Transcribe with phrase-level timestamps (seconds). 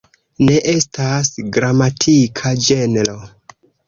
[0.45, 3.15] Ne estas gramatika ĝenro.